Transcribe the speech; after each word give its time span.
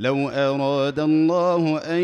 لو 0.00 0.28
أراد 0.28 1.00
الله 1.00 1.78
أن 1.78 2.02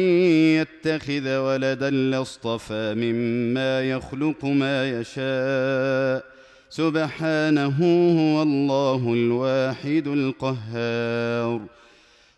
يتخذ 0.61 1.37
ولدا 1.37 1.91
لاصطفى 1.91 2.95
مما 2.95 3.83
يخلق 3.91 4.45
ما 4.45 5.01
يشاء. 5.01 6.25
سبحانه 6.71 7.77
هو 8.19 8.43
الله 8.43 9.13
الواحد 9.13 10.07
القهار. 10.07 11.61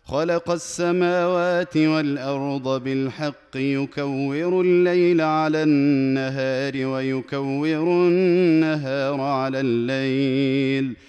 خلق 0.05 0.51
السماوات 0.51 1.77
والأرض 1.77 2.83
بالحق 2.83 3.55
يكور 3.55 4.61
الليل 4.61 5.21
على 5.21 5.63
النهار 5.63 6.85
ويكور 6.85 8.07
النهار 8.07 9.21
على 9.21 9.59
الليل. 9.59 11.08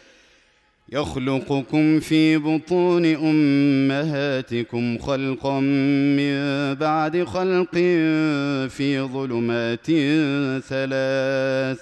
يخلقكم 0.93 1.99
في 1.99 2.37
بطون 2.37 3.05
أمهاتكم 3.05 4.97
خلقا 4.97 5.59
من 5.59 6.35
بعد 6.73 7.23
خلق 7.23 7.75
في 8.69 9.01
ظلمات 9.01 9.85
ثلاث. 10.61 11.79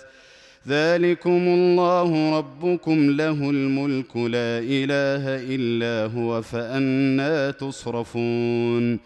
ذلكم 0.68 1.42
الله 1.48 2.38
ربكم 2.38 3.12
له 3.12 3.50
الملك 3.50 4.18
لا 4.18 4.60
إله 4.60 5.24
إلا 5.56 6.14
هو 6.14 6.42
فأنا 6.42 7.52
تصرفون. 7.52 9.00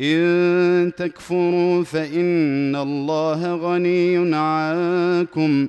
إن 0.00 0.92
تكفروا 0.96 1.84
فإن 1.84 2.76
الله 2.76 3.54
غني 3.54 4.36
عنكم. 4.36 5.68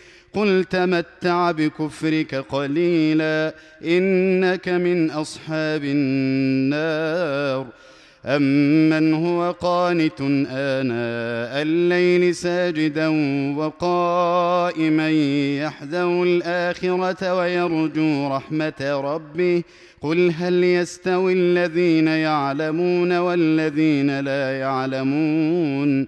قل 0.33 0.63
تمتع 0.63 1.51
بكفرك 1.51 2.35
قليلا 2.35 3.53
إنك 3.85 4.69
من 4.69 5.11
أصحاب 5.11 5.83
النار. 5.83 7.65
أمن 8.25 9.13
هو 9.13 9.51
قانت 9.51 10.21
آناء 10.51 11.61
الليل 11.61 12.35
ساجدا 12.35 13.07
وقائما 13.57 15.09
يحذر 15.59 16.23
الآخرة 16.23 17.35
ويرجو 17.35 18.27
رحمة 18.27 19.01
ربه. 19.03 19.63
قل 20.01 20.31
هل 20.37 20.63
يستوي 20.63 21.33
الذين 21.33 22.07
يعلمون 22.07 23.17
والذين 23.17 24.19
لا 24.19 24.59
يعلمون؟ 24.59 26.07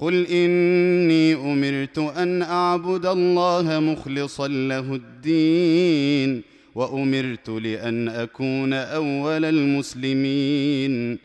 قل 0.00 0.26
اني 0.26 1.34
امرت 1.34 1.98
ان 1.98 2.42
اعبد 2.42 3.06
الله 3.06 3.80
مخلصا 3.80 4.48
له 4.48 4.94
الدين 4.94 6.42
وامرت 6.74 7.48
لأن 7.48 8.08
اكون 8.08 8.72
اول 8.72 9.44
المسلمين 9.44 11.18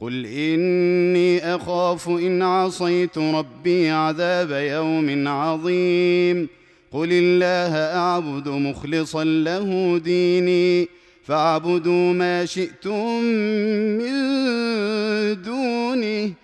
قل 0.00 0.26
اني 0.26 1.54
اخاف 1.54 2.08
ان 2.08 2.42
عصيت 2.42 3.18
ربي 3.18 3.90
عذاب 3.90 4.50
يوم 4.50 5.28
عظيم 5.28 6.48
قل 6.92 7.08
الله 7.12 7.76
اعبد 7.76 8.48
مخلصا 8.48 9.24
له 9.24 9.98
ديني 9.98 10.88
فاعبدوا 11.24 12.12
ما 12.12 12.44
شئتم 12.44 13.22
من 13.98 14.12
دونه 15.42 16.43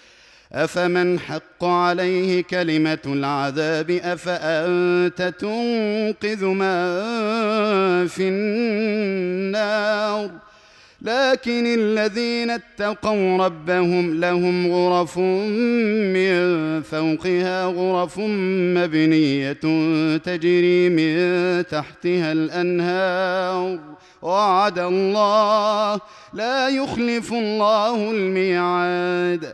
افمن 0.53 1.19
حق 1.19 1.63
عليه 1.63 2.43
كلمه 2.43 2.99
العذاب 3.05 3.91
افانت 3.91 5.33
تنقذ 5.39 6.45
من 6.45 8.07
في 8.07 8.29
النار 8.29 10.29
لكن 11.01 11.65
الذين 11.79 12.49
اتقوا 12.49 13.45
ربهم 13.45 14.19
لهم 14.19 14.71
غرف 14.71 15.17
من 15.17 16.81
فوقها 16.81 17.65
غرف 17.65 18.19
مبنيه 18.77 19.53
تجري 20.17 20.89
من 20.89 21.65
تحتها 21.67 22.31
الانهار 22.31 23.79
وعد 24.21 24.79
الله 24.79 25.99
لا 26.33 26.69
يخلف 26.69 27.33
الله 27.33 28.11
الميعاد 28.11 29.53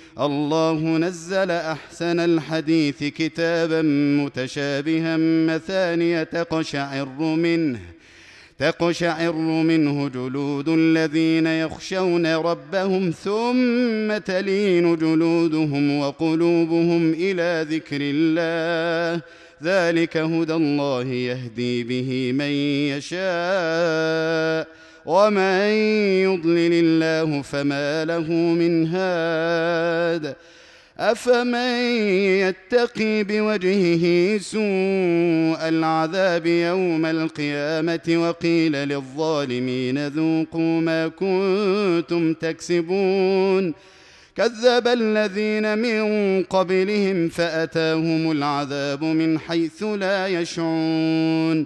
الله 0.21 0.97
نزل 0.97 1.51
أحسن 1.51 2.19
الحديث 2.19 3.03
كتابا 3.03 3.81
متشابها 4.21 5.17
مثانية 5.47 6.23
تقشعر 6.23 7.19
منه 7.19 7.79
تقشعر 8.59 9.35
منه 9.35 10.09
جلود 10.09 10.69
الذين 10.69 11.47
يخشون 11.47 12.35
ربهم 12.35 13.11
ثم 13.11 14.17
تلين 14.17 14.95
جلودهم 14.95 15.99
وقلوبهم 15.99 17.13
إلى 17.13 17.65
ذكر 17.69 17.99
الله. 18.01 19.21
ذلك 19.63 20.17
هدى 20.17 20.53
الله 20.53 21.05
يهدي 21.05 21.83
به 21.83 22.31
من 22.31 22.51
يشاء. 22.97 24.67
ومن 25.05 25.69
يضلل 26.23 26.73
الله 26.73 27.41
فما 27.41 28.05
له 28.05 28.31
من 28.31 28.87
هاد 28.87 30.35
افمن 30.99 31.81
يتقي 32.45 33.23
بوجهه 33.23 34.37
سوء 34.37 35.69
العذاب 35.69 36.45
يوم 36.45 37.05
القيامه 37.05 38.01
وقيل 38.09 38.71
للظالمين 38.71 40.07
ذوقوا 40.07 40.81
ما 40.81 41.07
كنتم 41.07 42.33
تكسبون 42.33 43.73
كذب 44.35 44.87
الذين 44.87 45.77
من 45.77 46.43
قبلهم 46.43 47.29
فاتاهم 47.29 48.31
العذاب 48.31 49.03
من 49.03 49.39
حيث 49.39 49.83
لا 49.83 50.27
يشعرون 50.27 51.65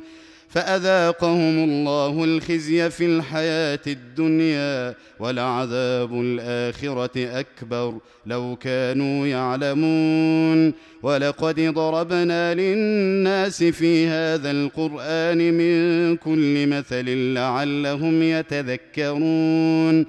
فأذاقهم 0.55 1.63
الله 1.63 2.23
الخزي 2.23 2.89
في 2.89 3.05
الحياة 3.05 3.79
الدنيا 3.87 4.95
ولعذاب 5.19 6.13
الآخرة 6.13 7.39
أكبر 7.39 7.93
لو 8.25 8.55
كانوا 8.61 9.27
يعلمون. 9.27 10.73
ولقد 11.03 11.59
ضربنا 11.59 12.53
للناس 12.53 13.63
في 13.63 14.07
هذا 14.07 14.51
القرآن 14.51 15.53
من 15.53 16.15
كل 16.17 16.67
مثل 16.67 17.33
لعلهم 17.33 18.23
يتذكرون. 18.23 20.05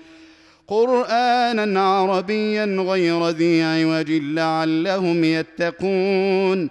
قرآنا 0.68 1.80
عربيا 1.80 2.64
غير 2.64 3.28
ذي 3.28 3.62
عوج 3.62 4.10
لعلهم 4.10 5.24
يتقون. 5.24 6.70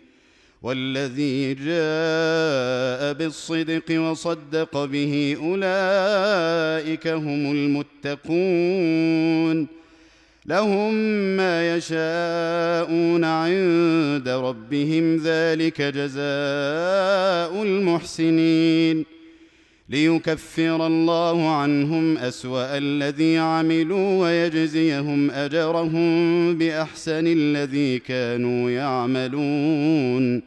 والذي 0.61 1.53
جاء 1.53 3.13
بالصدق 3.13 4.01
وصدق 4.01 4.85
به 4.85 5.37
أولئك 5.39 7.07
هم 7.07 7.51
المتقون. 8.05 9.67
لهم 10.45 10.93
ما 11.37 11.75
يشاءون 11.75 13.23
عند 13.23 14.29
ربهم 14.29 15.17
ذلك 15.17 15.81
جزاء 15.81 17.63
المحسنين. 17.63 19.05
ليكفر 19.89 20.87
الله 20.87 21.49
عنهم 21.49 22.17
أسوأ 22.17 22.77
الذي 22.77 23.37
عملوا 23.37 24.21
ويجزيهم 24.21 25.31
أجرهم 25.31 26.57
بأحسن 26.57 27.27
الذي 27.27 27.99
كانوا 27.99 28.71
يعملون. 28.71 30.40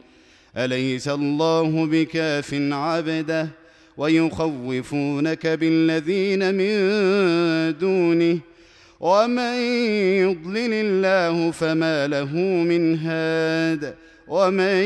أليس 0.57 1.07
الله 1.07 1.85
بكاف 1.85 2.53
عبده 2.53 3.47
ويخوفونك 3.97 5.47
بالذين 5.47 6.55
من 6.55 6.75
دونه؟ 7.77 8.39
ومن 8.99 9.55
يضلل 10.21 10.73
الله 10.73 11.51
فما 11.51 12.07
له 12.07 12.35
من 12.71 12.97
هاد 12.97 13.95
ومن 14.27 14.83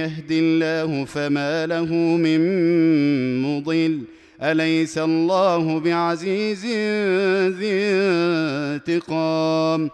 يهد 0.00 0.30
الله 0.30 1.04
فما 1.04 1.66
له 1.66 1.94
من 1.94 2.40
مضل. 3.42 4.00
أليس 4.42 4.98
الله 4.98 5.80
بعزيز 5.80 6.66
ذي 7.56 7.72
انتقام؟ 8.84 9.90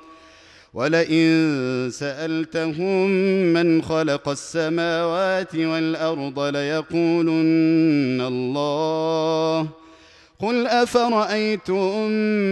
ولئن 0.75 1.89
سألتهم 1.93 3.11
من 3.53 3.83
خلق 3.83 4.29
السماوات 4.29 5.55
والأرض 5.57 6.41
ليقولن 6.41 8.21
الله. 8.21 9.69
قل 10.41 10.67
أفرأيتم 10.67 12.09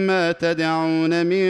ما 0.07 0.31
تدعون 0.31 1.25
من 1.25 1.43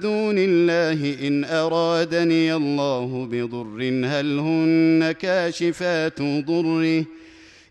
دون 0.00 0.34
الله 0.38 1.28
إن 1.28 1.44
أرادني 1.44 2.54
الله 2.54 3.28
بضر 3.30 4.06
هل 4.06 4.38
هن 4.38 5.12
كاشفات 5.12 6.22
ضره؟ 6.22 7.04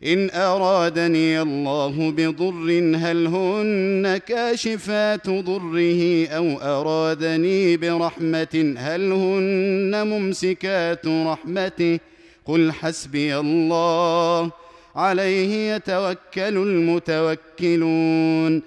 إن 0.05 0.29
أرادني 0.29 1.41
الله 1.41 2.11
بضر 2.17 2.95
هل 2.95 3.27
هن 3.27 4.17
كاشفات 4.27 5.29
ضره 5.29 6.27
أو 6.27 6.57
أرادني 6.61 7.77
برحمة 7.77 8.75
هل 8.77 9.11
هن 9.11 10.07
ممسكات 10.07 11.07
رحمته؟ 11.07 11.99
قل 12.45 12.71
حسبي 12.71 13.37
الله 13.37 14.51
عليه 14.95 15.75
يتوكل 15.75 16.57
المتوكلون. 17.57 18.61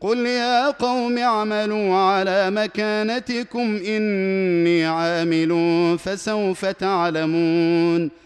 قل 0.00 0.26
يا 0.26 0.70
قوم 0.70 1.18
اعملوا 1.18 1.94
على 1.94 2.50
مكانتكم 2.50 3.76
إني 3.86 4.84
عامل 4.84 5.52
فسوف 5.98 6.64
تعلمون. 6.64 8.25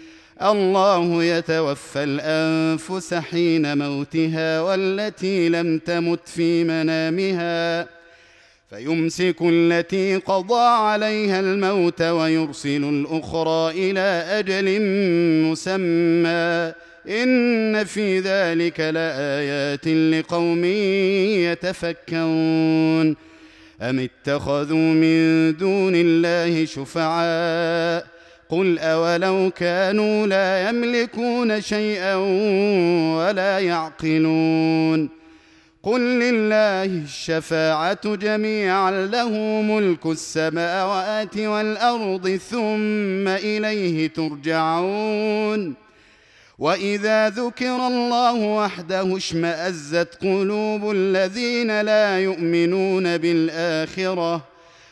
الله 0.43 1.23
يتوفى 1.23 2.03
الأنفس 2.03 3.13
حين 3.13 3.77
موتها 3.77 4.61
والتي 4.61 5.49
لم 5.49 5.77
تمت 5.77 6.29
في 6.29 6.63
منامها 6.63 7.87
فيمسك 8.69 9.35
التي 9.41 10.15
قضى 10.15 10.61
عليها 10.61 11.39
الموت 11.39 12.01
ويرسل 12.01 12.83
الأخرى 12.83 13.71
إلى 13.71 14.25
أجل 14.39 14.81
مسمى. 15.51 16.73
إن 17.07 17.83
في 17.83 18.19
ذلك 18.19 18.79
لآيات 18.79 19.87
لقوم 19.87 20.65
يتفكرون. 21.45 23.15
أم 23.81 23.99
اتخذوا 23.99 24.77
من 24.77 25.57
دون 25.57 25.93
الله 25.95 26.65
شفعاء؟ 26.65 28.10
قل 28.51 28.79
أولو 28.79 29.51
كانوا 29.51 30.27
لا 30.27 30.69
يملكون 30.69 31.61
شيئا 31.61 32.15
ولا 33.15 33.59
يعقلون 33.59 35.09
قل 35.83 36.01
لله 36.01 36.85
الشفاعة 36.85 38.15
جميعا 38.15 38.91
له 38.91 39.29
ملك 39.61 40.05
السماوات 40.05 41.37
والأرض 41.37 42.39
ثم 42.49 43.27
إليه 43.27 44.07
ترجعون 44.07 45.73
وإذا 46.59 47.29
ذكر 47.29 47.87
الله 47.87 48.33
وحده 48.33 49.17
اشمأزت 49.17 50.17
قلوب 50.21 50.91
الذين 50.91 51.81
لا 51.81 52.19
يؤمنون 52.19 53.17
بالآخرة 53.17 54.50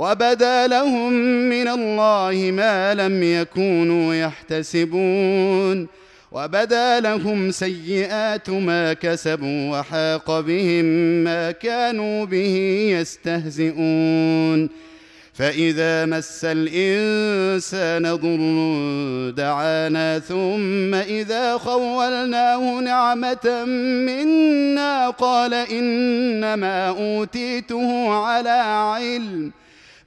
وبدا 0.00 0.66
لهم 0.66 1.12
من 1.48 1.68
الله 1.68 2.50
ما 2.52 2.94
لم 2.94 3.22
يكونوا 3.22 4.14
يحتسبون. 4.14 5.86
وبدا 6.32 7.00
لهم 7.00 7.50
سيئات 7.50 8.50
ما 8.50 8.92
كسبوا 8.92 9.78
وحاق 9.78 10.40
بهم 10.40 10.84
ما 11.24 11.50
كانوا 11.50 12.24
به 12.24 12.56
يستهزئون. 13.00 14.68
فإذا 15.34 16.06
مس 16.06 16.40
الإنسان 16.44 18.14
ضر 18.16 18.40
دعانا 19.36 20.18
ثم 20.18 20.94
إذا 20.94 21.58
خولناه 21.58 22.80
نعمة 22.80 23.64
منا 24.08 25.10
قال 25.10 25.54
إنما 25.54 26.88
أوتيته 26.88 28.10
على 28.12 28.60
علم. 28.96 29.52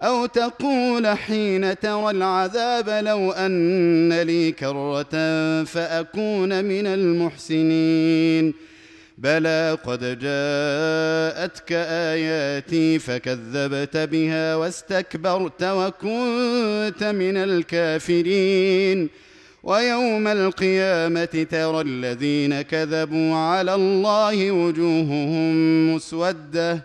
أو 0.00 0.26
تقول 0.26 1.06
حين 1.06 1.78
ترى 1.78 2.10
العذاب 2.10 2.88
لو 3.04 3.32
أن 3.32 4.12
لي 4.20 4.52
كرة 4.52 5.14
فأكون 5.64 6.64
من 6.64 6.86
المحسنين. 6.86 8.54
بلى 9.18 9.78
قد 9.84 10.00
جاءتك 10.00 11.72
آياتي 11.72 12.98
فكذبت 12.98 13.96
بها 13.96 14.56
واستكبرت 14.56 15.62
وكنت 15.62 17.04
من 17.04 17.36
الكافرين. 17.36 19.08
ويوم 19.62 20.26
القيامة 20.26 21.46
ترى 21.50 21.80
الذين 21.80 22.62
كذبوا 22.62 23.34
على 23.34 23.74
الله 23.74 24.50
وجوههم 24.50 25.94
مسودة. 25.94 26.84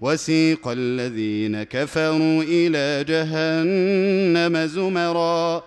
وسيق 0.00 0.68
الذين 0.68 1.62
كفروا 1.62 2.42
إلى 2.42 3.04
جهنم 3.04 4.66
زمرا 4.66 5.62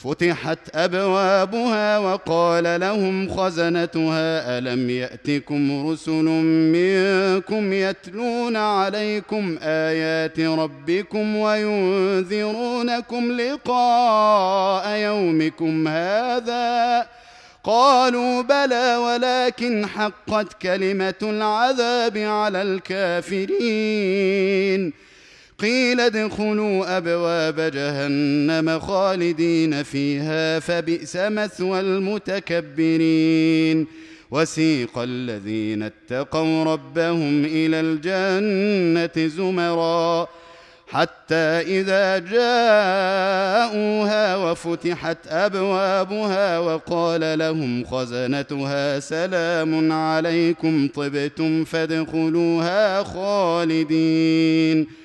فتحت 0.05 0.59
أبوابها 0.75 1.97
وقال 1.97 2.79
لهم 2.79 3.29
خزنتها 3.29 4.57
ألم 4.57 4.89
يأتكم 4.89 5.89
رسل 5.89 6.25
منكم 6.73 7.73
يتلون 7.73 8.55
عليكم 8.55 9.57
آيات 9.61 10.39
ربكم 10.39 11.35
وينذرونكم 11.35 13.31
لقاء 13.31 14.97
يومكم 14.97 15.87
هذا؟ 15.87 17.07
قالوا 17.63 18.41
بلى 18.41 18.95
ولكن 18.97 19.85
حقت 19.85 20.61
كلمة 20.61 21.15
العذاب 21.23 22.17
على 22.17 22.61
الكافرين. 22.61 23.45
قيل 25.59 25.99
ادخلوا 25.99 26.97
أبواب 26.97 27.59
جهنم 27.59 28.79
خالدين 28.79 29.83
فيها 29.83 30.59
فبئس 30.59 31.15
مثوى 31.15 31.79
المتكبرين. 31.79 33.87
وسيق 34.31 34.97
الذين 34.97 35.83
اتقوا 35.83 36.63
ربهم 36.63 37.45
إلى 37.45 37.79
الجنة 37.79 39.27
زمرا 39.27 40.27
حتى 40.87 41.79
إذا 41.79 42.17
جاءوها 42.17 43.15
وفتحت 44.35 45.17
أبوابها 45.27 46.59
وقال 46.59 47.39
لهم 47.39 47.85
خزنتها 47.85 48.99
سلام 48.99 49.91
عليكم 49.91 50.87
طبتم 50.95 51.63
فادخلوها 51.63 53.03
خالدين. 53.03 55.04